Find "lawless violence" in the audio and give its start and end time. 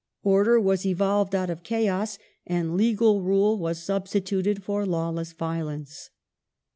4.83-6.09